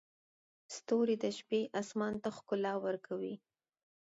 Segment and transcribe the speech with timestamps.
[0.75, 3.35] ستوري د شپې اسمان ته ښکلا ورکوي.